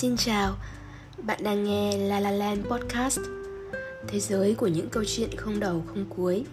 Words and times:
Xin 0.00 0.16
chào, 0.16 0.56
bạn 1.22 1.38
đang 1.42 1.64
nghe 1.64 1.96
La 1.96 2.20
La 2.20 2.30
Land 2.30 2.66
Podcast. 2.66 3.18
Thế 4.08 4.20
giới 4.20 4.54
của 4.54 4.66
những 4.66 4.88
câu 4.88 5.04
chuyện 5.06 5.30
không 5.36 5.60
đầu 5.60 5.82
không 5.86 6.04
cuối. 6.08 6.44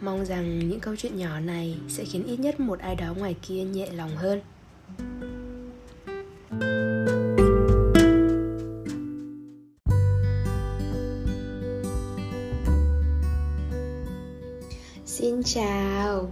Mong 0.00 0.24
rằng 0.24 0.68
những 0.68 0.80
câu 0.80 0.96
chuyện 0.96 1.16
nhỏ 1.16 1.40
này 1.40 1.78
sẽ 1.88 2.04
khiến 2.04 2.26
ít 2.26 2.40
nhất 2.40 2.60
một 2.60 2.78
ai 2.78 2.94
đó 2.94 3.14
ngoài 3.16 3.36
kia 3.42 3.64
nhẹ 3.64 3.86
lòng 3.92 4.16
hơn. 4.16 4.40
Xin 15.06 15.42
chào. 15.42 16.30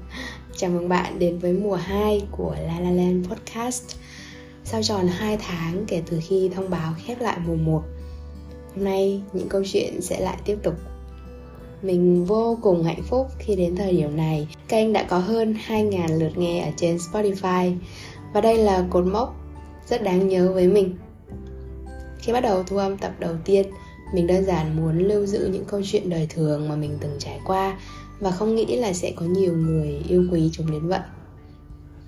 Chào 0.57 0.71
mừng 0.71 0.89
bạn 0.89 1.19
đến 1.19 1.39
với 1.39 1.53
mùa 1.53 1.77
2 1.77 2.27
của 2.31 2.57
La 2.67 2.81
La 2.81 2.91
Land 2.91 3.29
Podcast. 3.29 4.02
Sau 4.65 4.83
tròn 4.83 5.07
2 5.09 5.37
tháng 5.37 5.85
kể 5.87 6.03
từ 6.07 6.21
khi 6.23 6.51
thông 6.55 6.71
báo 6.71 6.93
khép 7.05 7.21
lại 7.21 7.39
mùa 7.47 7.57
1 7.57 7.83
Hôm 8.75 8.85
nay 8.85 9.23
những 9.33 9.49
câu 9.49 9.63
chuyện 9.73 10.01
sẽ 10.01 10.21
lại 10.21 10.37
tiếp 10.45 10.59
tục. 10.63 10.75
Mình 11.83 12.25
vô 12.25 12.59
cùng 12.63 12.85
hạnh 12.85 13.03
phúc 13.03 13.27
khi 13.39 13.57
đến 13.57 13.77
thời 13.77 13.93
điểm 13.93 14.17
này. 14.17 14.49
Kênh 14.69 14.93
đã 14.93 15.03
có 15.03 15.19
hơn 15.19 15.57
2.000 15.69 16.19
lượt 16.19 16.39
nghe 16.39 16.65
ở 16.65 16.71
trên 16.77 16.97
Spotify, 16.97 17.77
Và 18.35 18.41
đây 18.41 18.59
là 18.59 18.87
cột 18.91 19.07
mốc 19.07 19.37
rất 19.89 20.03
đáng 20.03 20.29
nhớ 20.29 20.53
với 20.53 20.69
mình. 20.69 20.97
Khi 22.19 22.33
bắt 22.33 22.41
đầu 22.41 22.63
thu 22.63 22.77
âm 22.77 22.99
tập 22.99 23.13
đầu 23.19 23.35
tiên, 23.45 23.67
Mình 24.15 24.27
đơn 24.27 24.45
giản 24.45 24.77
muốn 24.77 24.99
lưu 24.99 25.27
giữ 25.27 25.49
những 25.53 25.65
câu 25.65 25.81
chuyện 25.85 26.11
đời 26.11 26.27
thường 26.31 26.69
mà 26.69 26.77
mình 26.77 26.99
từng 27.01 27.17
trải 27.19 27.41
qua 27.45 27.79
và 28.21 28.31
không 28.31 28.55
nghĩ 28.55 28.77
là 28.77 28.93
sẽ 28.93 29.13
có 29.17 29.27
nhiều 29.27 29.57
người 29.57 30.03
yêu 30.09 30.25
quý 30.33 30.51
chúng 30.53 30.71
đến 30.71 30.89
vậy. 30.89 31.01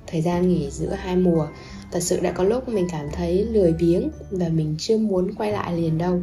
Thời 0.07 0.23
gian 0.23 0.49
nghỉ 0.49 0.71
giữa 0.71 0.91
hai 0.91 1.17
mùa 1.17 1.47
thật 1.93 2.01
sự 2.01 2.21
đã 2.21 2.33
có 2.33 2.45
lúc 2.45 2.69
mình 2.69 2.87
cảm 2.91 3.07
thấy 3.13 3.45
lười 3.45 3.73
biếng 3.73 4.11
và 4.31 4.49
mình 4.49 4.75
chưa 4.79 4.99
muốn 4.99 5.35
quay 5.35 5.53
lại 5.53 5.77
liền 5.77 5.99
đâu. 5.99 6.21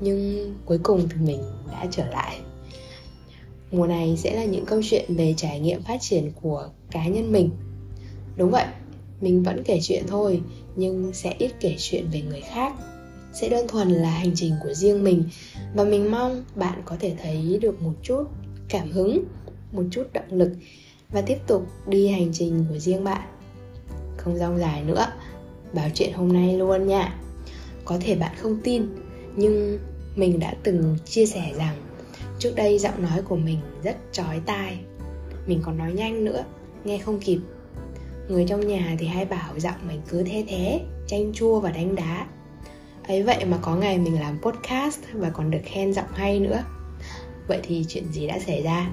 Nhưng 0.00 0.54
cuối 0.64 0.78
cùng 0.82 1.08
thì 1.08 1.16
mình 1.20 1.40
đã 1.72 1.86
trở 1.90 2.06
lại. 2.06 2.38
Mùa 3.70 3.86
này 3.86 4.16
sẽ 4.16 4.36
là 4.36 4.44
những 4.44 4.64
câu 4.66 4.80
chuyện 4.84 5.04
về 5.16 5.34
trải 5.36 5.60
nghiệm 5.60 5.82
phát 5.82 6.00
triển 6.00 6.30
của 6.42 6.68
cá 6.90 7.08
nhân 7.08 7.32
mình. 7.32 7.50
Đúng 8.36 8.50
vậy, 8.50 8.64
mình 9.20 9.42
vẫn 9.42 9.62
kể 9.64 9.78
chuyện 9.82 10.04
thôi, 10.06 10.40
nhưng 10.76 11.12
sẽ 11.12 11.34
ít 11.38 11.50
kể 11.60 11.74
chuyện 11.78 12.06
về 12.12 12.22
người 12.22 12.40
khác. 12.40 12.72
Sẽ 13.32 13.48
đơn 13.48 13.68
thuần 13.68 13.88
là 13.88 14.10
hành 14.10 14.32
trình 14.34 14.54
của 14.62 14.74
riêng 14.74 15.04
mình, 15.04 15.24
và 15.74 15.84
mình 15.84 16.10
mong 16.10 16.44
bạn 16.54 16.82
có 16.84 16.96
thể 17.00 17.14
thấy 17.22 17.58
được 17.62 17.82
một 17.82 17.94
chút 18.02 18.24
cảm 18.68 18.90
hứng, 18.90 19.24
một 19.72 19.82
chút 19.90 20.12
động 20.12 20.30
lực, 20.30 20.52
và 21.10 21.20
tiếp 21.20 21.38
tục 21.46 21.66
đi 21.86 22.08
hành 22.08 22.30
trình 22.32 22.64
của 22.68 22.78
riêng 22.78 23.04
bạn 23.04 23.28
không 24.28 24.38
rong 24.38 24.58
dài 24.58 24.82
nữa. 24.84 25.06
Báo 25.72 25.88
chuyện 25.94 26.12
hôm 26.12 26.32
nay 26.32 26.58
luôn 26.58 26.86
nha. 26.86 27.14
Có 27.84 27.98
thể 28.00 28.14
bạn 28.14 28.36
không 28.38 28.58
tin, 28.64 28.86
nhưng 29.36 29.78
mình 30.16 30.38
đã 30.38 30.54
từng 30.62 30.96
chia 31.04 31.26
sẻ 31.26 31.52
rằng 31.56 31.76
trước 32.38 32.52
đây 32.56 32.78
giọng 32.78 33.02
nói 33.02 33.22
của 33.22 33.36
mình 33.36 33.58
rất 33.82 33.96
chói 34.12 34.40
tai. 34.46 34.78
Mình 35.46 35.60
còn 35.64 35.78
nói 35.78 35.92
nhanh 35.92 36.24
nữa, 36.24 36.44
nghe 36.84 36.98
không 36.98 37.20
kịp. 37.20 37.38
Người 38.28 38.46
trong 38.48 38.66
nhà 38.66 38.96
thì 38.98 39.06
hay 39.06 39.24
bảo 39.24 39.58
giọng 39.58 39.88
mình 39.88 40.00
cứ 40.08 40.22
thế 40.22 40.44
thế, 40.48 40.80
chanh 41.06 41.32
chua 41.32 41.60
và 41.60 41.70
đánh 41.70 41.94
đá. 41.94 42.26
Ấy 43.08 43.22
vậy 43.22 43.44
mà 43.44 43.58
có 43.62 43.76
ngày 43.76 43.98
mình 43.98 44.20
làm 44.20 44.38
podcast 44.42 45.00
và 45.12 45.30
còn 45.30 45.50
được 45.50 45.60
khen 45.64 45.92
giọng 45.92 46.12
hay 46.14 46.40
nữa. 46.40 46.62
Vậy 47.46 47.60
thì 47.62 47.84
chuyện 47.88 48.12
gì 48.12 48.26
đã 48.26 48.38
xảy 48.38 48.62
ra? 48.62 48.90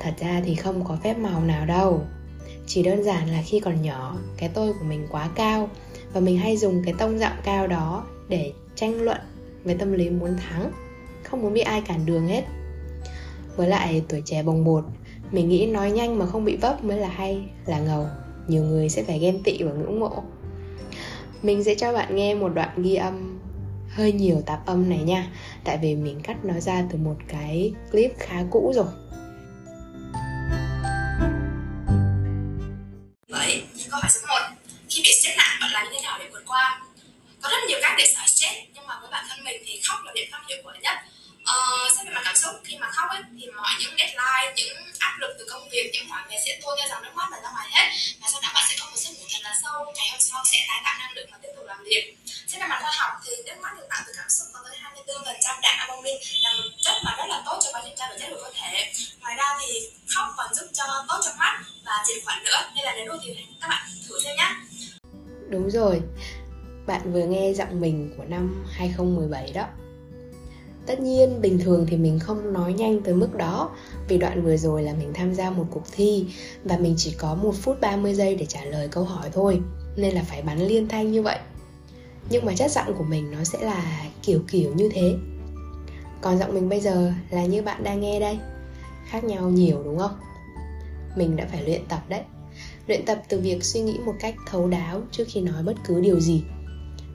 Thật 0.00 0.14
ra 0.18 0.42
thì 0.44 0.54
không 0.54 0.84
có 0.84 0.98
phép 1.02 1.18
màu 1.18 1.44
nào 1.44 1.66
đâu 1.66 2.06
chỉ 2.74 2.82
đơn 2.82 3.02
giản 3.02 3.30
là 3.30 3.42
khi 3.46 3.60
còn 3.60 3.82
nhỏ, 3.82 4.16
cái 4.36 4.48
tôi 4.54 4.72
của 4.72 4.84
mình 4.84 5.06
quá 5.10 5.28
cao 5.34 5.70
và 6.12 6.20
mình 6.20 6.38
hay 6.38 6.56
dùng 6.56 6.82
cái 6.84 6.94
tông 6.98 7.18
giọng 7.18 7.36
cao 7.44 7.66
đó 7.66 8.04
để 8.28 8.52
tranh 8.74 9.02
luận 9.02 9.20
về 9.64 9.74
tâm 9.74 9.92
lý 9.92 10.10
muốn 10.10 10.36
thắng, 10.36 10.72
không 11.22 11.42
muốn 11.42 11.52
bị 11.52 11.60
ai 11.60 11.80
cản 11.80 12.06
đường 12.06 12.26
hết. 12.26 12.44
Với 13.56 13.68
lại 13.68 14.02
tuổi 14.08 14.22
trẻ 14.24 14.42
bồng 14.42 14.64
bột, 14.64 14.84
mình 15.30 15.48
nghĩ 15.48 15.66
nói 15.66 15.90
nhanh 15.90 16.18
mà 16.18 16.26
không 16.26 16.44
bị 16.44 16.56
vấp 16.56 16.84
mới 16.84 16.98
là 16.98 17.08
hay, 17.08 17.42
là 17.66 17.80
ngầu. 17.80 18.06
Nhiều 18.48 18.62
người 18.62 18.88
sẽ 18.88 19.02
phải 19.02 19.18
ghen 19.18 19.42
tị 19.42 19.62
và 19.62 19.72
ngưỡng 19.72 20.00
mộ. 20.00 20.22
Mình 21.42 21.64
sẽ 21.64 21.74
cho 21.74 21.92
bạn 21.92 22.16
nghe 22.16 22.34
một 22.34 22.48
đoạn 22.48 22.82
ghi 22.82 22.94
âm 22.94 23.40
hơi 23.88 24.12
nhiều 24.12 24.42
tạp 24.46 24.66
âm 24.66 24.88
này 24.88 25.02
nha. 25.02 25.32
Tại 25.64 25.78
vì 25.82 25.94
mình 25.94 26.20
cắt 26.22 26.44
nó 26.44 26.60
ra 26.60 26.84
từ 26.92 26.98
một 26.98 27.16
cái 27.28 27.74
clip 27.92 28.12
khá 28.18 28.44
cũ 28.50 28.72
rồi. 28.74 28.86
Khóc 39.86 39.98
là 40.04 40.12
biện 40.14 40.28
pháp 40.32 40.42
hiệu 40.48 40.58
quả 40.64 40.74
nhất. 40.82 40.96
Ờ, 41.44 41.88
Xét 41.96 42.06
về 42.06 42.12
mặt 42.14 42.22
cảm 42.24 42.36
xúc, 42.36 42.54
khi 42.64 42.76
mà 42.80 42.90
khóc 42.90 43.10
ấy, 43.10 43.22
thì 43.40 43.46
mọi 43.56 43.70
những 43.80 43.94
deadline, 43.98 44.52
những 44.56 44.76
áp 44.98 45.14
lực 45.20 45.36
từ 45.38 45.44
công 45.50 45.68
việc, 45.68 45.90
những 45.92 46.08
mọi 46.08 46.22
việc 46.28 46.36
sẽ 46.46 46.58
tuôn 46.62 46.74
theo 46.78 46.88
dòng 46.88 47.02
nước 47.02 47.14
mắt 47.14 47.28
và 47.30 47.38
ra 47.44 47.50
ngoài 47.52 47.68
hết. 47.70 47.86
Và 48.20 48.28
sau 48.32 48.40
đó 48.40 48.48
bạn 48.54 48.64
sẽ 48.68 48.74
có 48.80 48.86
một 48.90 48.96
giấc 48.96 49.10
ngủ 49.18 49.26
thật 49.32 49.42
là 49.42 49.54
sâu 49.62 49.92
Ngày 49.96 50.08
hôm 50.10 50.20
sau 50.20 50.42
sẽ 50.52 50.58
tái 50.68 50.80
tạo 50.84 50.94
năng 50.98 51.12
lượng 51.16 51.28
và 51.32 51.38
tiếp 51.42 51.48
tục 51.56 51.64
làm 51.66 51.84
việc. 51.84 52.16
Xét 52.48 52.60
về 52.60 52.66
mặt 52.68 52.78
khoa 52.82 52.92
học 53.00 53.12
thì 53.24 53.32
nước 53.46 53.58
mắt 53.62 53.72
được 53.76 53.86
tạo 53.90 54.02
từ 54.06 54.12
cảm 54.16 54.30
xúc 54.30 54.46
có 54.52 54.60
tới 54.64 54.76
24 54.80 55.24
phần 55.24 55.36
trăm. 55.44 55.54
Đạm 55.62 55.76
amonin 55.78 56.16
là 56.42 56.50
một 56.52 56.70
chất 56.84 56.96
mà 57.04 57.14
rất 57.18 57.26
là 57.28 57.42
tốt 57.46 57.58
cho 57.62 57.70
quá 57.72 57.80
trình 57.84 57.94
trao 57.98 58.08
đổi 58.08 58.18
chất 58.20 58.28
của 58.30 58.40
cơ 58.44 58.50
thể. 58.60 58.92
Ngoài 59.20 59.34
ra 59.38 59.48
thì 59.60 59.66
khóc 60.14 60.26
còn 60.36 60.54
giúp 60.54 60.66
cho 60.72 60.84
tốt 61.08 61.20
cho 61.24 61.30
mắt 61.38 61.54
và 61.84 62.04
diệt 62.06 62.18
khuẩn 62.24 62.44
nữa. 62.44 62.70
Nên 62.74 62.84
là 62.84 62.92
nếu 62.96 63.06
đôi 63.06 63.18
thì 63.22 63.36
các 63.60 63.68
bạn 63.68 63.82
thử 64.08 64.20
xem 64.24 64.36
nhé 64.36 64.48
Đúng 65.50 65.70
rồi, 65.70 66.00
bạn 66.92 67.12
vừa 67.12 67.24
nghe 67.24 67.52
giọng 67.52 67.80
mình 67.80 68.10
của 68.16 68.24
năm 68.24 68.64
2017 68.70 69.52
đó. 69.52 69.66
Tất 70.86 71.00
nhiên, 71.00 71.40
bình 71.40 71.58
thường 71.58 71.86
thì 71.88 71.96
mình 71.96 72.18
không 72.18 72.52
nói 72.52 72.72
nhanh 72.72 73.02
tới 73.02 73.14
mức 73.14 73.36
đó, 73.36 73.70
Vì 74.08 74.18
đoạn 74.18 74.44
vừa 74.44 74.56
rồi 74.56 74.82
là 74.82 74.94
mình 74.94 75.12
tham 75.14 75.34
gia 75.34 75.50
một 75.50 75.66
cuộc 75.70 75.82
thi 75.92 76.26
Và 76.64 76.76
mình 76.76 76.94
chỉ 76.96 77.14
có 77.18 77.34
1 77.34 77.54
phút 77.54 77.80
30 77.80 78.14
giây 78.14 78.34
để 78.34 78.46
trả 78.46 78.64
lời 78.64 78.88
câu 78.88 79.04
hỏi 79.04 79.30
thôi, 79.32 79.60
Nên 79.96 80.14
là 80.14 80.22
phải 80.22 80.42
bắn 80.42 80.58
liên 80.58 80.88
thanh 80.88 81.12
như 81.12 81.22
vậy. 81.22 81.38
Nhưng 82.30 82.46
mà 82.46 82.52
chất 82.56 82.70
giọng 82.70 82.94
của 82.98 83.04
mình 83.04 83.30
nó 83.30 83.44
sẽ 83.44 83.58
là 83.62 84.04
kiểu 84.22 84.40
kiểu 84.50 84.74
như 84.74 84.88
thế. 84.94 85.14
Còn 86.20 86.38
giọng 86.38 86.54
mình 86.54 86.68
bây 86.68 86.80
giờ 86.80 87.12
là 87.30 87.44
như 87.46 87.62
bạn 87.62 87.84
đang 87.84 88.00
nghe 88.00 88.20
đây, 88.20 88.38
Khác 89.06 89.24
nhau 89.24 89.50
nhiều 89.50 89.82
đúng 89.84 89.98
không? 89.98 90.16
Mình 91.16 91.36
đã 91.36 91.46
phải 91.52 91.62
luyện 91.64 91.86
tập 91.88 92.02
đấy. 92.08 92.20
Luyện 92.86 93.04
tập 93.04 93.22
từ 93.28 93.40
việc 93.40 93.64
suy 93.64 93.80
nghĩ 93.80 93.98
một 94.04 94.14
cách 94.20 94.34
thấu 94.46 94.68
đáo 94.68 95.02
trước 95.10 95.24
khi 95.28 95.40
nói 95.40 95.62
bất 95.62 95.76
cứ 95.84 96.00
điều 96.00 96.20
gì. 96.20 96.42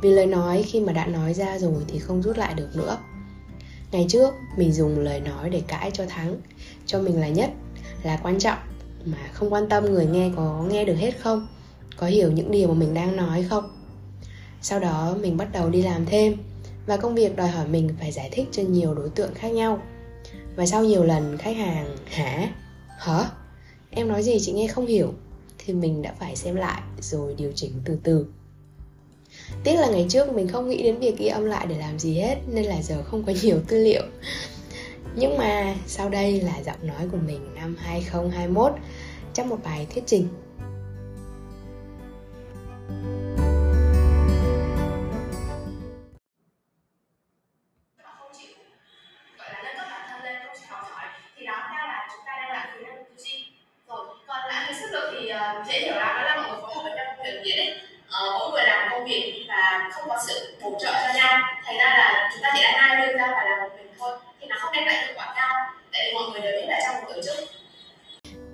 Vì 0.02 0.09
lời 0.09 0.25
nói 0.25 0.63
khi 0.68 0.80
mà 0.80 0.94
đã 0.94 1.06
nói 1.06 1.34
ra 1.34 1.59
rồi 1.59 1.84
thì 1.88 2.00
không 2.00 2.22
rút 2.22 2.38
lại 2.38 2.53
được 2.53 2.69
nữa. 2.75 2.97
Ngày 3.91 4.06
trước 4.09 4.34
mình 4.58 4.74
dùng 4.74 5.00
lời 5.00 5.19
nói 5.19 5.50
để 5.50 5.62
cãi 5.68 5.91
cho 5.94 6.06
thắng. 6.06 6.35
Cho 6.85 7.00
mình 7.00 7.19
là 7.19 7.28
nhất, 7.28 7.50
là 8.03 8.19
quan 8.24 8.40
trọng 8.40 8.57
Mà 9.06 9.18
không 9.34 9.53
quan 9.53 9.69
tâm 9.69 9.86
người 9.86 10.06
nghe 10.06 10.31
có 10.36 10.66
nghe 10.69 10.86
được 10.86 10.96
hết 10.96 11.12
không? 11.19 11.47
Có 11.97 12.07
hiểu 12.07 12.31
những 12.31 12.52
điều 12.52 12.68
mà 12.68 12.74
mình 12.74 12.94
đang 12.94 13.16
nói 13.16 13.46
không? 13.50 13.69
Sau 14.62 14.80
đó 14.80 15.16
mình 15.22 15.38
bắt 15.38 15.47
đầu 15.53 15.69
đi 15.69 15.81
làm 15.81 16.06
thêm 16.06 16.38
Và 16.86 16.97
công 16.97 17.16
việc 17.16 17.36
đòi 17.36 17.47
hỏi 17.47 17.68
mình 17.68 17.90
phải 18.00 18.12
giải 18.12 18.30
thích 18.31 18.47
cho 18.52 18.63
nhiều 18.63 18.94
đối 18.94 19.09
tượng 19.09 19.34
khác 19.34 19.50
nhau. 19.50 19.81
Và 20.56 20.66
sau 20.66 20.84
nhiều 20.84 21.03
lần 21.03 21.38
khách 21.38 21.57
hàng 21.57 21.96
Hả? 22.06 22.50
Hả? 22.97 23.30
Em 23.90 24.07
nói 24.07 24.24
gì 24.24 24.38
chị 24.41 24.52
nghe 24.52 24.68
không 24.68 24.86
hiểu? 24.86 25.13
Thì 25.57 25.74
mình 25.74 26.02
đã 26.02 26.13
phải 26.19 26.36
xem 26.36 26.56
lại 26.56 26.81
rồi 27.02 27.36
điều 27.38 27.52
chỉnh 27.56 27.72
từ 27.86 27.97
từ. 28.03 28.25
Tiếc 29.63 29.75
là 29.75 29.88
ngày 29.88 30.06
trước 30.09 30.34
mình 30.34 30.47
không 30.47 30.69
nghĩ 30.69 30.84
đến 30.84 31.00
việc 31.00 31.18
ghi 31.18 31.28
âm 31.28 31.46
lại 31.46 31.66
để 31.69 31.78
làm 31.78 32.00
gì 32.00 32.19
hết, 32.19 32.35
Nên 32.47 32.66
là 32.66 32.81
giờ 32.81 33.03
không 33.03 33.24
có 33.24 33.34
nhiều 33.41 33.59
tư 33.68 33.84
liệu. 33.84 34.03
Nhưng 35.16 35.38
mà 35.38 35.75
sau 35.88 36.09
đây 36.09 36.41
là 36.41 36.62
giọng 36.66 36.88
nói 36.88 37.08
của 37.12 37.18
mình 37.28 37.56
năm 37.56 37.75
2021 37.80 38.71
Trong 39.33 39.50
một 39.50 39.57
bài 39.63 39.88
thuyết 39.94 40.04
trình. 40.07 40.27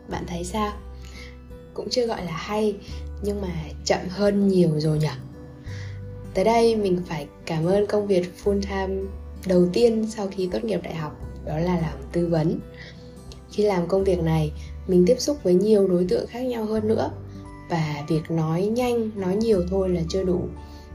Bạn 0.09 0.23
thấy 0.27 0.43
sao? 0.43 0.73
Cũng 1.73 1.89
chưa 1.89 2.05
gọi 2.05 2.25
là 2.25 2.31
hay, 2.31 2.75
Nhưng 3.23 3.41
mà 3.41 3.47
chậm 3.85 3.99
hơn 4.09 4.47
nhiều 4.47 4.79
rồi 4.79 4.97
nhỉ? 4.97 5.07
Tới 6.33 6.45
đây 6.45 6.75
mình 6.75 7.01
phải 7.07 7.27
cảm 7.45 7.65
ơn 7.65 7.87
công 7.87 8.07
việc 8.07 8.33
full 8.43 8.61
time 8.61 9.01
đầu 9.45 9.67
tiên 9.73 10.07
sau 10.09 10.27
khi 10.31 10.49
tốt 10.51 10.63
nghiệp 10.63 10.79
đại 10.83 10.95
học, 10.95 11.19
Đó 11.45 11.57
là 11.57 11.79
làm 11.79 11.93
tư 12.11 12.27
vấn 12.27 12.59
Khi 13.51 13.63
làm 13.63 13.87
công 13.87 14.03
việc 14.03 14.19
này, 14.19 14.51
mình 14.87 15.03
tiếp 15.07 15.19
xúc 15.19 15.37
với 15.43 15.53
nhiều 15.53 15.87
đối 15.87 16.05
tượng 16.09 16.27
khác 16.27 16.41
nhau 16.41 16.65
hơn 16.65 16.87
nữa 16.87 17.11
và 17.69 18.03
việc 18.07 18.31
nói 18.31 18.65
nhanh, 18.65 19.11
nói 19.15 19.35
nhiều 19.35 19.63
thôi 19.69 19.89
là 19.89 20.01
chưa 20.09 20.23
đủ 20.23 20.47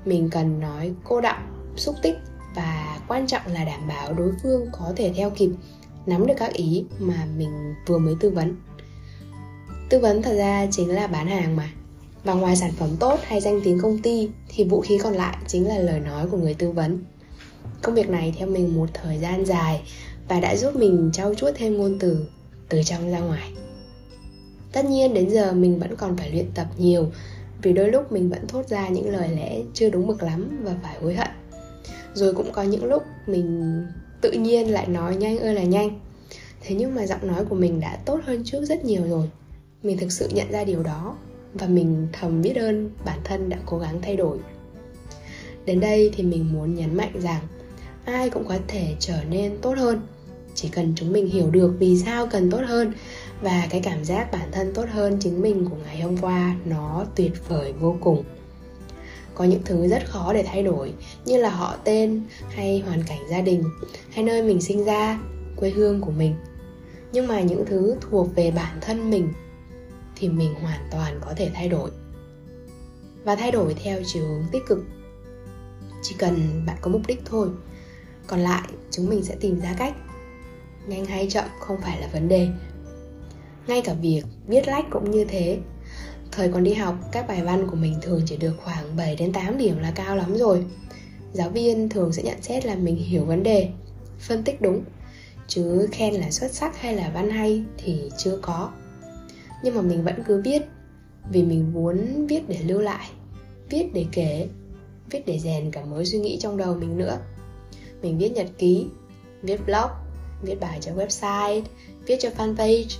mình 0.04 0.28
cần 0.30 0.60
nói 0.60 0.92
cô 1.04 1.20
đọng, 1.20 1.72
xúc 1.76 1.94
tích 2.02 2.16
và 2.56 2.98
quan 3.08 3.26
trọng 3.26 3.42
là 3.52 3.64
đảm 3.64 3.88
bảo 3.88 4.12
đối 4.12 4.32
phương 4.42 4.66
có 4.72 4.92
thể 4.96 5.12
theo 5.16 5.30
kịp 5.30 5.50
nắm 6.08 6.26
được 6.26 6.34
các 6.36 6.52
ý 6.52 6.84
mà 6.98 7.26
mình 7.36 7.74
vừa 7.86 7.98
mới 7.98 8.14
tư 8.20 8.30
vấn. 8.30 8.56
Tư 9.88 9.98
vấn 9.98 10.22
thật 10.22 10.34
ra 10.36 10.66
chính 10.70 10.94
là 10.94 11.06
bán 11.06 11.26
hàng 11.26 11.56
mà. 11.56 11.72
Và 12.24 12.34
ngoài 12.34 12.56
sản 12.56 12.72
phẩm 12.72 12.88
tốt 13.00 13.20
hay 13.22 13.40
danh 13.40 13.60
tiếng 13.64 13.78
công 13.82 13.98
ty, 13.98 14.30
thì 14.48 14.64
vũ 14.64 14.80
khí 14.80 14.98
còn 14.98 15.12
lại 15.12 15.36
chính 15.46 15.68
là 15.68 15.78
lời 15.78 16.00
nói 16.00 16.26
của 16.30 16.36
người 16.36 16.54
tư 16.54 16.70
vấn. 16.70 16.98
Công 17.82 17.94
việc 17.94 18.08
này 18.08 18.34
theo 18.38 18.48
mình 18.48 18.76
một 18.76 18.88
thời 18.94 19.18
gian 19.18 19.46
dài 19.46 19.82
và 20.28 20.40
đã 20.40 20.56
giúp 20.56 20.76
mình 20.76 21.10
trau 21.12 21.34
chuốt 21.34 21.54
thêm 21.56 21.76
ngôn 21.76 21.98
từ 21.98 22.26
từ 22.68 22.82
trong 22.82 23.10
ra 23.10 23.18
ngoài. 23.18 23.52
Tất 24.72 24.84
nhiên 24.84 25.14
đến 25.14 25.30
giờ 25.30 25.52
mình 25.52 25.78
vẫn 25.78 25.96
còn 25.96 26.16
phải 26.16 26.30
luyện 26.30 26.46
tập 26.54 26.66
nhiều, 26.78 27.06
vì 27.62 27.72
đôi 27.72 27.88
lúc 27.88 28.12
mình 28.12 28.30
vẫn 28.30 28.46
thốt 28.48 28.68
ra 28.68 28.88
những 28.88 29.10
lời 29.10 29.28
lẽ 29.28 29.60
chưa 29.74 29.90
đúng 29.90 30.06
mực 30.06 30.22
lắm 30.22 30.60
và 30.64 30.74
phải 30.82 30.96
hối 31.02 31.14
hận. 31.14 31.28
Rồi 32.14 32.34
cũng 32.34 32.52
có 32.52 32.62
những 32.62 32.84
lúc 32.84 33.02
mình 33.26 33.82
tự 34.20 34.32
nhiên 34.32 34.72
lại 34.72 34.86
nói 34.86 35.16
nhanh 35.16 35.38
ơi 35.38 35.54
là 35.54 35.62
nhanh. 35.62 36.00
Thế 36.60 36.74
nhưng 36.74 36.94
mà 36.94 37.06
giọng 37.06 37.26
nói 37.26 37.44
của 37.44 37.56
mình 37.56 37.80
đã 37.80 37.98
tốt 38.04 38.20
hơn 38.24 38.42
trước 38.44 38.64
rất 38.64 38.84
nhiều 38.84 39.02
rồi. 39.08 39.30
Mình 39.82 39.98
thực 39.98 40.12
sự 40.12 40.28
nhận 40.34 40.52
ra 40.52 40.64
điều 40.64 40.82
đó 40.82 41.16
và 41.54 41.66
mình 41.66 42.08
thầm 42.12 42.42
biết 42.42 42.56
ơn 42.56 42.90
bản 43.04 43.18
thân 43.24 43.48
đã 43.48 43.58
cố 43.66 43.78
gắng 43.78 43.98
thay 44.02 44.16
đổi. 44.16 44.38
Đến 45.64 45.80
đây 45.80 46.10
thì 46.16 46.24
mình 46.24 46.52
muốn 46.52 46.74
nhấn 46.74 46.96
mạnh 46.96 47.12
rằng, 47.20 47.42
ai 48.04 48.30
cũng 48.30 48.44
có 48.48 48.58
thể 48.68 48.94
trở 48.98 49.24
nên 49.30 49.58
tốt 49.62 49.74
hơn. 49.78 50.00
Chỉ 50.54 50.68
cần 50.68 50.92
chúng 50.96 51.12
mình 51.12 51.26
hiểu 51.26 51.50
được 51.50 51.74
vì 51.78 51.98
sao 51.98 52.26
cần 52.26 52.50
tốt 52.50 52.60
hơn 52.66 52.92
và 53.42 53.66
cái 53.70 53.80
cảm 53.80 54.04
giác 54.04 54.32
bản 54.32 54.48
thân 54.52 54.74
tốt 54.74 54.84
hơn 54.90 55.16
chính 55.20 55.42
mình 55.42 55.66
của 55.70 55.76
ngày 55.84 56.00
hôm 56.00 56.16
qua 56.16 56.56
nó 56.64 57.06
tuyệt 57.14 57.48
vời 57.48 57.72
vô 57.72 57.96
cùng 58.00 58.24
có 59.38 59.44
những 59.44 59.62
thứ 59.64 59.88
rất 59.88 60.10
khó 60.10 60.32
để 60.32 60.42
thay 60.46 60.62
đổi, 60.62 60.92
như 61.24 61.36
là 61.36 61.50
họ 61.50 61.76
tên 61.84 62.22
hay 62.48 62.82
hoàn 62.86 63.02
cảnh 63.02 63.18
gia 63.30 63.40
đình 63.40 63.64
hay 64.10 64.24
nơi 64.24 64.42
mình 64.42 64.60
sinh 64.60 64.84
ra, 64.84 65.20
quê 65.56 65.70
hương 65.70 66.00
của 66.00 66.10
mình. 66.10 66.34
Nhưng 67.12 67.26
mà 67.26 67.40
những 67.40 67.64
thứ 67.66 67.96
thuộc 68.00 68.34
về 68.34 68.50
bản 68.50 68.78
thân 68.80 69.10
mình 69.10 69.32
thì 70.16 70.28
mình 70.28 70.54
hoàn 70.54 70.80
toàn 70.90 71.20
có 71.26 71.34
thể 71.36 71.50
thay 71.54 71.68
đổi. 71.68 71.90
Và 73.24 73.36
thay 73.36 73.50
đổi 73.50 73.74
theo 73.74 74.00
chiều 74.06 74.24
hướng 74.24 74.44
tích 74.52 74.62
cực. 74.68 74.78
Chỉ 76.02 76.14
cần 76.18 76.62
bạn 76.66 76.76
có 76.80 76.90
mục 76.90 77.02
đích 77.06 77.22
thôi, 77.24 77.48
còn 78.26 78.40
lại 78.40 78.68
chúng 78.90 79.08
mình 79.08 79.24
sẽ 79.24 79.36
tìm 79.40 79.60
ra 79.60 79.74
cách. 79.78 79.94
Nhanh 80.86 81.06
hay 81.06 81.30
chậm 81.30 81.44
không 81.60 81.80
phải 81.80 82.00
là 82.00 82.08
vấn 82.12 82.28
đề. 82.28 82.48
Ngay 83.66 83.82
cả 83.84 83.94
việc 83.94 84.22
viết 84.46 84.68
lách 84.68 84.84
cũng 84.90 85.10
như 85.10 85.24
thế. 85.24 85.58
Thời 86.38 86.48
còn 86.48 86.64
đi 86.64 86.74
học, 86.74 86.94
các 87.12 87.28
bài 87.28 87.42
văn 87.42 87.66
của 87.70 87.76
mình 87.76 87.94
thường 88.02 88.22
chỉ 88.26 88.36
được 88.36 88.52
khoảng 88.64 88.96
7 88.96 89.16
đến 89.16 89.32
8 89.32 89.58
điểm 89.58 89.78
là 89.78 89.92
cao 89.94 90.16
lắm 90.16 90.36
rồi. 90.36 90.64
Giáo 91.32 91.50
viên 91.50 91.88
thường 91.88 92.12
sẽ 92.12 92.22
nhận 92.22 92.42
xét 92.42 92.66
là 92.66 92.74
mình 92.74 92.96
hiểu 92.96 93.24
vấn 93.24 93.42
đề, 93.42 93.68
phân 94.18 94.42
tích 94.44 94.60
đúng, 94.60 94.82
chứ 95.48 95.88
khen 95.92 96.14
là 96.14 96.30
xuất 96.30 96.50
sắc 96.50 96.80
hay 96.80 96.94
là 96.96 97.10
văn 97.14 97.30
hay 97.30 97.62
thì 97.78 98.10
chưa 98.18 98.38
có. 98.42 98.70
Nhưng 99.62 99.74
mà 99.74 99.80
mình 99.80 100.04
vẫn 100.04 100.14
cứ 100.26 100.42
viết 100.44 100.62
vì 101.32 101.42
mình 101.42 101.72
muốn 101.72 102.26
viết 102.26 102.48
để 102.48 102.58
lưu 102.66 102.80
lại, 102.80 103.10
viết 103.70 103.86
để 103.94 104.06
kể, 104.12 104.48
viết 105.10 105.26
để 105.26 105.38
rèn 105.38 105.70
cả 105.70 105.84
mối 105.84 106.06
suy 106.06 106.18
nghĩ 106.18 106.38
trong 106.40 106.56
đầu 106.56 106.74
mình 106.74 106.98
nữa. 106.98 107.18
Mình 108.02 108.18
viết 108.18 108.32
nhật 108.32 108.46
ký, 108.58 108.86
viết 109.42 109.66
blog, 109.66 109.90
viết 110.42 110.60
bài 110.60 110.78
cho 110.80 110.92
website, 110.92 111.62
viết 112.06 112.16
cho 112.20 112.28
fanpage, 112.38 112.98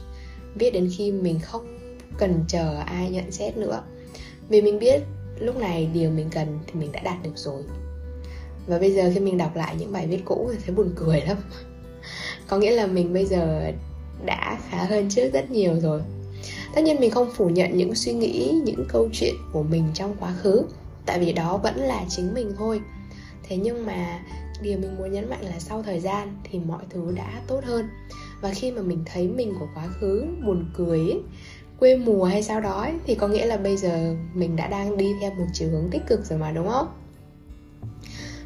viết 0.55 0.71
đến 0.71 0.91
khi 0.97 1.13
mình 1.13 1.41
không 1.41 1.78
cần 2.19 2.45
chờ 2.49 2.83
ai 2.87 3.11
nhận 3.11 3.31
xét 3.31 3.57
nữa. 3.57 3.83
Vì 4.49 4.63
mình 4.63 4.79
biết 4.79 5.03
lúc 5.41 5.57
này 5.57 5.89
điều 5.95 6.11
mình 6.11 6.29
cần 6.31 6.59
thì 6.67 6.81
mình 6.81 6.93
đã 6.93 7.01
đạt 7.01 7.23
được 7.23 7.33
rồi. 7.35 7.63
Và 8.67 8.79
bây 8.79 8.93
giờ 8.93 9.11
khi 9.15 9.21
mình 9.21 9.39
đọc 9.39 9.57
lại 9.57 9.77
những 9.79 9.93
bài 9.93 10.07
viết 10.07 10.21
cũ 10.25 10.51
thì 10.53 10.59
thấy 10.67 10.75
buồn 10.75 10.93
cười 10.97 11.21
lắm. 11.21 11.37
Có 12.49 12.59
nghĩa 12.59 12.71
là 12.71 12.87
mình 12.87 13.13
bây 13.13 13.25
giờ 13.25 13.73
đã 14.25 14.59
khá 14.71 14.85
hơn 14.85 15.09
trước 15.11 15.31
rất 15.33 15.51
nhiều 15.51 15.81
rồi. 15.81 16.01
Tất 16.75 16.85
nhiên 16.85 17.01
mình 17.01 17.11
không 17.11 17.31
phủ 17.37 17.49
nhận 17.49 17.77
những 17.77 17.95
suy 17.95 18.13
nghĩ 18.13 18.61
những 18.65 18.85
câu 18.89 19.09
chuyện 19.13 19.35
của 19.53 19.63
mình 19.63 19.85
trong 19.95 20.17
quá 20.21 20.35
khứ 20.43 20.63
tại 21.07 21.19
vì 21.19 21.33
đó 21.33 21.57
vẫn 21.57 21.77
là 21.77 22.05
chính 22.09 22.35
mình 22.35 22.53
thôi. 22.59 22.81
Thế 23.43 23.57
nhưng 23.57 23.87
mà 23.87 24.21
điều 24.63 24.79
mình 24.79 24.97
muốn 24.99 25.13
nhấn 25.13 25.31
mạnh 25.31 25.43
là 25.43 25.59
sau 25.59 25.83
thời 25.83 26.01
gian 26.01 26.37
thì 26.45 26.59
mọi 26.59 26.83
thứ 26.91 27.13
đã 27.17 27.41
tốt 27.47 27.65
hơn. 27.65 27.89
Và 28.41 28.53
khi 28.55 28.71
mà 28.71 28.83
mình 28.83 29.03
thấy 29.07 29.29
mình 29.29 29.55
của 29.61 29.69
quá 29.75 29.89
khứ 30.01 30.25
buồn 30.47 30.71
cười 30.75 30.99
ấy, 30.99 31.21
quê 31.79 31.97
mùa 31.97 32.25
hay 32.25 32.43
sao 32.43 32.61
đó 32.61 32.73
ấy, 32.73 32.93
thì 33.07 33.15
có 33.15 33.29
nghĩa 33.29 33.47
là 33.47 33.57
bây 33.57 33.77
giờ 33.77 34.15
mình 34.35 34.57
đã 34.57 34.67
đang 34.67 34.97
đi 34.97 35.13
theo 35.21 35.31
một 35.31 35.47
chiều 35.53 35.69
hướng 35.71 35.89
tích 35.91 36.03
cực 36.07 36.25
rồi 36.25 36.39
mà 36.39 36.53
đúng 36.53 36.69
không? 36.69 36.89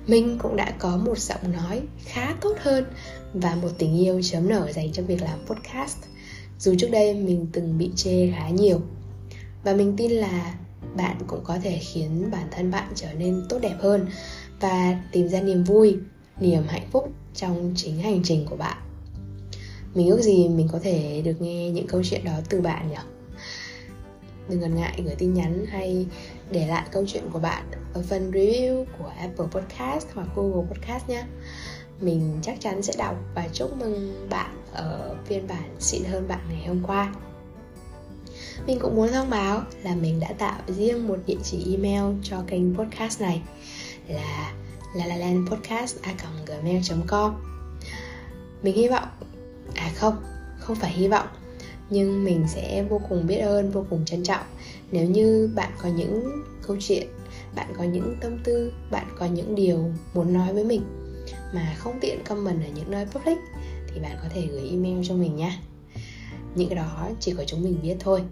Mình 0.07 0.39
cũng 0.43 0.57
đã 0.57 0.71
có 0.79 0.97
một 0.97 1.19
giọng 1.19 1.53
nói 1.53 1.83
khá 2.05 2.35
tốt 2.41 2.57
hơn 2.61 2.85
và 3.35 3.55
một 3.55 3.69
tình 3.79 3.99
yêu 3.99 4.21
chớm 4.23 4.49
nở 4.49 4.73
dành 4.73 4.93
cho 4.93 5.03
việc 5.03 5.23
làm 5.23 5.39
podcast. 5.47 5.99
Dù 6.59 6.75
trước 6.79 6.91
đây 6.91 7.15
mình 7.15 7.47
từng 7.53 7.79
bị 7.79 7.91
chê 7.97 8.31
khá 8.37 8.49
nhiều 8.49 8.81
và 9.65 9.75
mình 9.75 9.95
tin 9.97 10.11
là 10.11 10.55
bạn 10.97 11.17
cũng 11.27 11.41
có 11.45 11.59
thể 11.63 11.79
khiến 11.79 12.31
bản 12.31 12.49
thân 12.51 12.71
bạn 12.71 12.89
trở 12.95 13.13
nên 13.13 13.43
tốt 13.49 13.59
đẹp 13.63 13.77
hơn 13.81 14.07
và 14.61 15.03
tìm 15.13 15.29
ra 15.29 15.41
niềm 15.41 15.65
vui 15.65 15.97
niềm 16.41 16.63
hạnh 16.69 16.89
phúc 16.91 17.13
trong 17.35 17.73
chính 17.77 17.99
hành 17.99 18.21
trình 18.25 18.47
của 18.51 18.57
bạn. 18.57 18.77
Mình 19.95 20.09
ước 20.11 20.21
gì 20.23 20.49
mình 20.49 20.69
có 20.73 20.79
thể 20.83 21.23
được 21.25 21.41
nghe 21.41 21.71
những 21.71 21.87
câu 21.87 22.03
chuyện 22.05 22.25
đó 22.25 22.33
từ 22.49 22.61
bạn 22.61 22.91
nhỉ? 22.91 22.97
Đừng 24.49 24.61
ngần 24.61 24.75
ngại 24.75 25.03
gửi 25.05 25.15
tin 25.15 25.35
nhắn 25.35 25.67
hay 25.67 26.07
để 26.51 26.67
lại 26.67 26.87
câu 26.93 27.05
chuyện 27.07 27.25
của 27.33 27.39
bạn 27.39 27.63
ở 27.95 28.03
phần 28.09 28.31
review 28.31 28.85
của 28.99 29.13
Apple 29.19 29.47
Podcast 29.51 30.07
hoặc 30.15 30.29
Google 30.37 30.67
Podcast 30.71 31.09
nhé. 31.09 31.25
Mình 32.01 32.39
chắc 32.43 32.61
chắn 32.61 32.83
sẽ 32.83 32.93
đọc 32.99 33.17
và 33.35 33.49
chúc 33.53 33.77
mừng 33.77 34.27
bạn 34.31 34.51
ở 34.73 35.17
phiên 35.25 35.49
bản 35.49 35.77
xịn 35.79 36.05
hơn 36.05 36.29
bạn 36.29 36.41
ngày 36.51 36.67
hôm 36.67 36.83
qua. 36.87 37.15
Mình 38.67 38.79
cũng 38.81 38.97
muốn 38.97 39.09
thông 39.13 39.31
báo 39.31 39.63
là 39.83 39.95
mình 39.95 40.21
đã 40.21 40.29
tạo 40.39 40.61
riêng 40.67 41.09
một 41.09 41.19
địa 41.27 41.39
chỉ 41.43 41.77
email 41.77 42.05
cho 42.23 42.43
kênh 42.47 42.77
podcast 42.77 43.21
này 43.21 43.43
là 44.09 44.53
lalalandpodcast.gmail.com 44.95 47.35
Mình 48.63 48.77
hy 48.77 48.89
vọng 48.89 49.09
À 49.75 49.91
không, 49.95 50.23
không 50.59 50.77
phải 50.77 50.91
hy 50.91 51.09
vọng 51.09 51.27
nhưng 51.93 52.25
mình 52.25 52.45
sẽ 52.49 52.85
vô 52.89 53.01
cùng 53.09 53.27
biết 53.27 53.39
ơn, 53.39 53.71
vô 53.71 53.85
cùng 53.91 54.05
trân 54.05 54.23
trọng. 54.23 54.47
Nếu 54.93 55.11
như 55.11 55.51
bạn 55.55 55.73
có 55.83 55.89
những 55.89 56.43
câu 56.67 56.77
chuyện, 56.81 57.07
bạn 57.55 57.67
có 57.79 57.85
những 57.85 58.17
tâm 58.21 58.39
tư, 58.45 58.73
bạn 58.91 59.07
có 59.19 59.27
những 59.27 59.55
điều 59.55 59.91
muốn 60.15 60.33
nói 60.33 60.55
với 60.55 60.65
mình 60.65 60.83
mà 61.55 61.75
không 61.79 61.99
tiện 62.01 62.25
comment 62.25 62.63
ở 62.63 62.69
những 62.75 62.91
nơi 62.91 63.07
public, 63.07 63.39
thì 63.95 64.01
bạn 64.01 64.17
có 64.23 64.29
thể 64.35 64.47
gửi 64.51 64.69
email 64.71 64.99
cho 65.03 65.15
mình 65.15 65.37
nha. 65.37 65.59
Những 66.55 66.69
cái 66.69 66.77
đó 66.77 67.11
chỉ 67.21 67.35
có 67.37 67.45
chúng 67.45 67.63
mình 67.63 67.79
biết 67.83 67.97
thôi. 68.01 68.23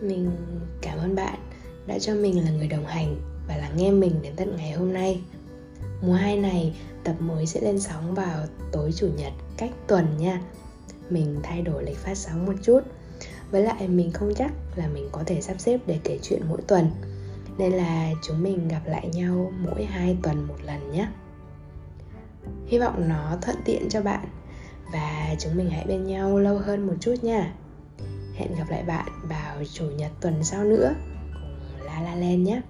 Mình 0.00 0.30
cảm 0.80 0.98
ơn 0.98 1.14
bạn 1.14 1.38
đã 1.86 1.98
cho 1.98 2.14
mình 2.14 2.44
là 2.44 2.50
người 2.50 2.68
đồng 2.68 2.86
hành 2.86 3.16
và 3.48 3.56
lắng 3.56 3.72
nghe 3.76 3.90
mình 3.90 4.22
đến 4.22 4.32
tận 4.36 4.56
ngày 4.56 4.72
hôm 4.72 4.92
nay 4.92 5.20
mùa 6.00 6.14
2 6.14 6.36
này, 6.36 6.76
tập 7.04 7.14
mới 7.20 7.46
sẽ 7.46 7.60
lên 7.60 7.80
sóng 7.80 8.14
vào 8.14 8.46
tối 8.72 8.92
chủ 8.96 9.08
nhật 9.16 9.32
cách 9.56 9.70
tuần 9.86 10.06
nha. 10.18 10.40
Mình 11.10 11.40
thay 11.42 11.62
đổi 11.62 11.84
lịch 11.84 11.98
phát 11.98 12.14
sóng 12.14 12.46
một 12.46 12.54
chút. 12.62 12.80
Với 13.50 13.62
lại 13.62 13.88
mình 13.88 14.10
không 14.10 14.34
chắc 14.34 14.52
là 14.76 14.88
mình 14.88 15.08
có 15.12 15.22
thể 15.26 15.40
sắp 15.40 15.60
xếp 15.60 15.80
để 15.86 15.98
kể 16.04 16.18
chuyện 16.22 16.42
mỗi 16.48 16.62
tuần, 16.66 16.90
nên 17.58 17.72
là 17.72 18.10
chúng 18.22 18.42
mình 18.42 18.68
gặp 18.68 18.82
lại 18.86 19.08
nhau 19.08 19.52
mỗi 19.58 19.84
hai 19.84 20.16
tuần 20.22 20.46
một 20.48 20.56
lần 20.62 20.92
nhé. 20.92 21.08
Hy 22.66 22.78
vọng 22.78 23.08
nó 23.08 23.38
thuận 23.42 23.56
tiện 23.64 23.88
cho 23.88 24.02
bạn 24.02 24.28
và 24.92 25.34
chúng 25.38 25.56
mình 25.56 25.70
hãy 25.70 25.84
bên 25.86 26.06
nhau 26.06 26.38
lâu 26.38 26.58
hơn 26.58 26.86
một 26.86 26.94
chút 27.00 27.14
nha. 27.22 27.54
Hẹn 28.34 28.54
gặp 28.58 28.70
lại 28.70 28.82
bạn 28.82 29.06
vào 29.22 29.64
chủ 29.72 29.84
nhật 29.84 30.10
tuần 30.20 30.44
sau 30.44 30.64
nữa. 30.64 30.94
Cùng 31.32 31.86
La 31.86 32.00
La 32.00 32.14
Land 32.14 32.48
nhé. 32.48 32.60